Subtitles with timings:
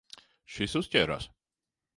[0.55, 1.31] Šis uzķērās.